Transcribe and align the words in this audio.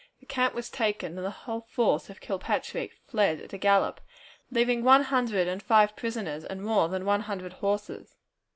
The 0.19 0.25
camp 0.25 0.55
was 0.55 0.71
taken, 0.71 1.15
and 1.15 1.23
the 1.23 1.29
whole 1.29 1.61
force 1.61 2.09
of 2.09 2.21
Kilpatrick 2.21 2.95
fled 3.07 3.39
at 3.39 3.53
a 3.53 3.57
gallop, 3.59 4.01
leaving 4.49 4.83
one 4.83 5.03
hundred 5.03 5.47
and 5.47 5.61
five 5.61 5.95
prisoners 5.95 6.43
and 6.43 6.63
more 6.63 6.89
than 6.89 7.05
one 7.05 7.21
hundred 7.21 7.53
horses. 7.53 8.15